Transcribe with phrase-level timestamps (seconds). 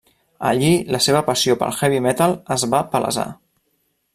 [0.51, 3.27] Allí la seva passió pel heavy metal es va palesar.